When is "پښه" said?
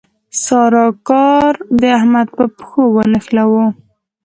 2.57-2.81